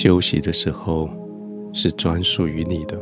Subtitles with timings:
[0.00, 1.10] 休息的时候
[1.72, 2.96] 是专属于你的。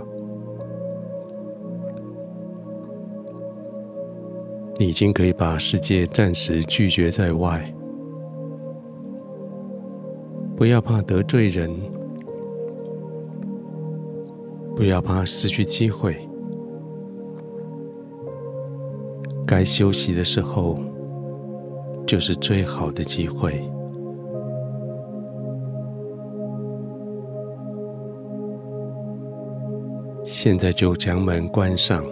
[4.79, 7.71] 你已经可以把世界暂时拒绝在外，
[10.57, 11.71] 不要怕得罪人，
[14.75, 16.17] 不要怕失去机会。
[19.47, 20.79] 该休息的时候，
[22.07, 23.63] 就是最好的机会。
[30.39, 32.05] 现在就将门关上。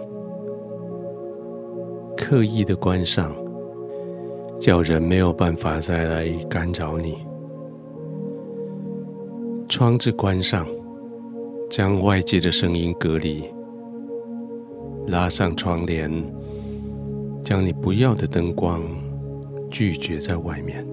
[2.17, 3.31] 刻意的关上，
[4.59, 7.19] 叫人没有办法再来干扰你。
[9.69, 10.65] 窗子关上，
[11.69, 13.45] 将外界的声音隔离。
[15.05, 16.11] 拉上窗帘，
[17.43, 18.81] 将你不要的灯光
[19.69, 20.83] 拒绝在外面。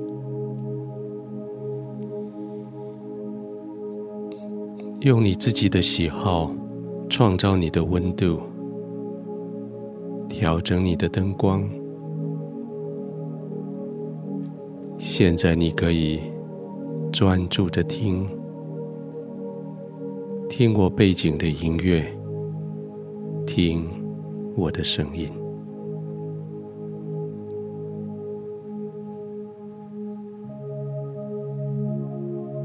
[5.00, 6.55] 用你自己的喜好，
[7.14, 8.41] 创造你的温度。
[10.30, 11.62] 调整你的灯光。
[14.96, 16.22] 现在你可以
[17.12, 18.27] 专注的听，
[20.48, 22.02] 听我背景的音乐，
[23.46, 23.86] 听
[24.56, 25.28] 我的声音。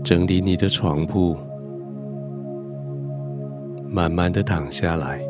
[0.05, 1.35] 整理你的床铺，
[3.89, 5.21] 慢慢的躺下来。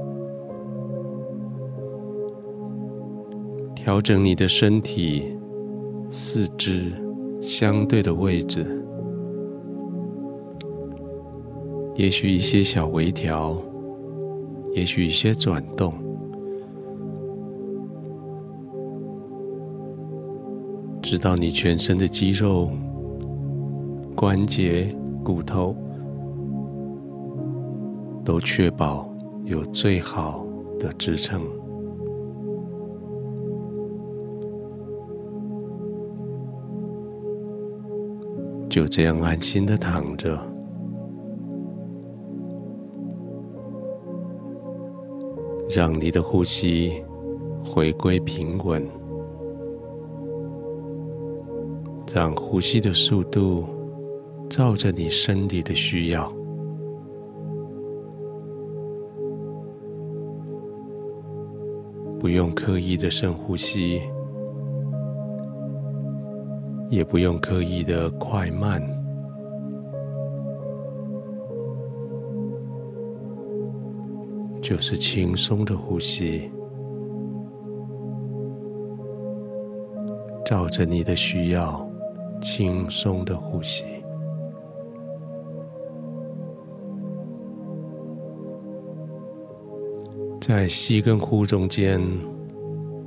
[3.75, 5.37] 调整你的身体、
[6.09, 6.91] 四肢
[7.39, 8.83] 相对的位置，
[11.95, 13.55] 也许一些小微调，
[14.73, 15.93] 也许一些转动，
[21.01, 22.69] 直到你全身的肌肉、
[24.13, 24.93] 关节、
[25.23, 25.73] 骨头
[28.27, 29.09] 都确保
[29.45, 30.45] 有最好
[30.77, 31.41] 的支撑。
[38.69, 40.37] 就这样安心的躺着，
[45.73, 47.01] 让你的呼吸
[47.63, 48.85] 回归平稳，
[52.13, 53.63] 让呼吸的速度
[54.49, 56.29] 照着你身体的需要，
[62.19, 64.01] 不用刻意的深呼吸。
[66.89, 68.81] 也不用刻意的快慢，
[74.61, 76.49] 就是轻松的呼吸，
[80.45, 81.85] 照着你的需要，
[82.41, 83.83] 轻松的呼吸，
[90.39, 92.01] 在吸跟呼中间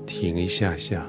[0.07, 1.09] 停一下下。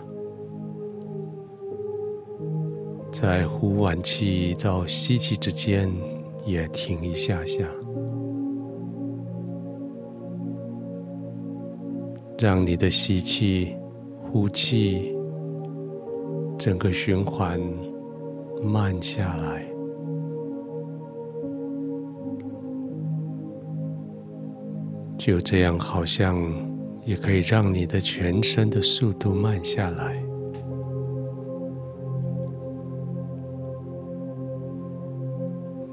[3.12, 5.92] 在呼完气到吸气之间，
[6.46, 7.68] 也停一下下，
[12.40, 13.76] 让你的吸气、
[14.24, 15.14] 呼气
[16.58, 17.59] 整个循环
[18.64, 19.71] 慢下来，
[25.24, 26.36] 就这样，好像
[27.06, 30.20] 也可以让你的全身的速度慢下来。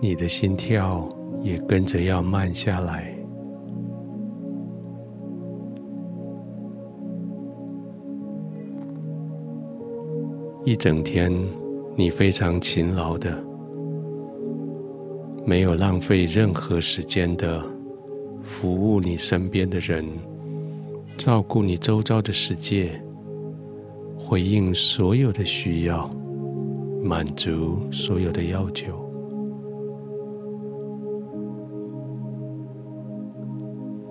[0.01, 1.07] 你的心跳
[1.43, 3.15] 也跟着要慢下来。
[10.65, 11.31] 一整天，
[11.95, 13.39] 你非常勤劳的，
[15.45, 17.63] 没有浪费任何时间的
[18.49, 20.05] 服务你身边的人，
[21.19, 23.01] 照顾你周遭的世界，
[24.19, 26.11] 回应所有的需要，
[27.05, 28.87] 满足所有的要求。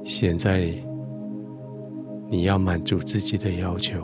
[0.06, 0.72] 现在，
[2.30, 4.02] 你要满足自己的要求，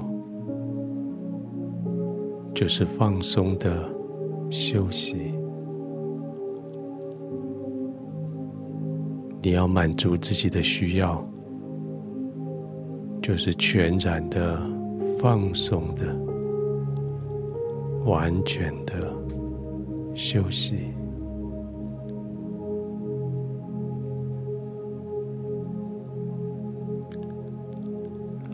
[2.53, 3.89] 就是放松的
[4.49, 5.31] 休息。
[9.45, 11.21] 你要满足自己的需要，
[13.21, 14.57] 就是全然的
[15.19, 16.05] 放松的、
[18.05, 19.13] 完全的
[20.15, 20.87] 休息。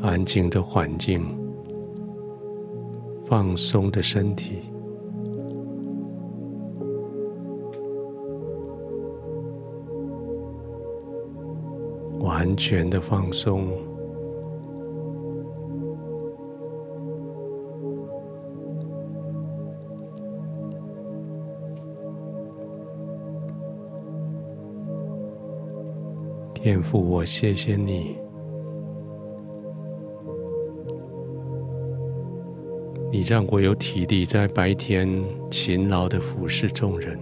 [0.02, 1.24] 安静的环境，
[3.28, 4.62] 放松的身体，
[12.60, 13.70] 全的放松。
[26.54, 28.18] 天父，我谢谢你，
[33.10, 35.10] 你让我有体力在白天
[35.50, 37.18] 勤劳的服侍众人，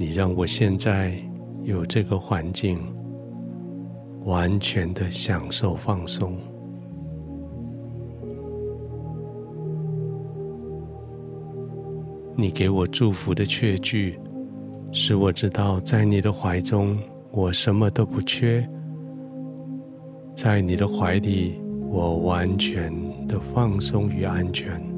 [0.00, 1.12] 你让我现在
[1.62, 2.78] 有这个环境，
[4.24, 6.38] 完全的享受放松，
[12.34, 14.18] 你给我祝福的确据。
[14.90, 16.96] 使我知道，在你的怀中，
[17.30, 18.64] 我什么都不缺；
[20.34, 21.60] 在你的怀里，
[21.90, 22.90] 我完全
[23.28, 24.89] 的放松与安全。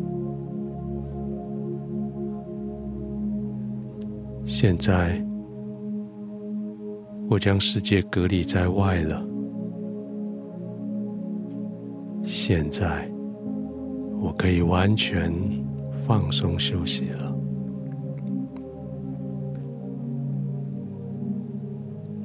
[4.44, 5.24] 现在，
[7.30, 9.24] 我将世界隔离在外了。
[12.22, 13.10] 现在，
[14.20, 15.32] 我可以完全
[16.06, 17.34] 放松休息了。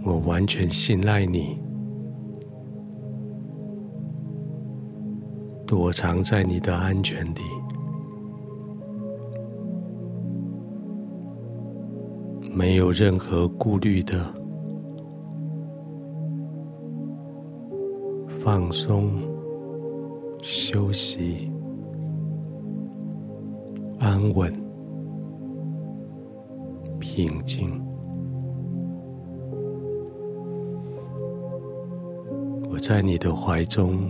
[0.04, 1.60] 我完全信赖你，
[5.66, 7.42] 躲藏在你的安全里，
[12.52, 14.34] 没有任何顾虑的
[18.40, 19.12] 放松、
[20.42, 21.52] 休息、
[24.00, 24.52] 安稳、
[27.00, 27.82] 平静。
[32.70, 34.10] 我在你的怀中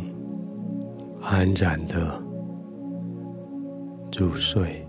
[1.21, 2.21] 安然的
[4.17, 4.86] 入睡。